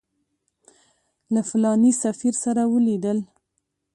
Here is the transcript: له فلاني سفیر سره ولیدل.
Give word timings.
له 1.33 1.41
فلاني 1.49 1.91
سفیر 2.03 2.33
سره 2.43 2.61
ولیدل. 2.73 3.19